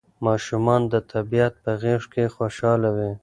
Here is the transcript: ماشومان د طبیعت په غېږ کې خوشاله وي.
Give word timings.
ماشومان 0.25 0.81
د 0.93 0.95
طبیعت 1.11 1.53
په 1.63 1.71
غېږ 1.81 2.03
کې 2.13 2.23
خوشاله 2.35 2.89
وي. 2.97 3.11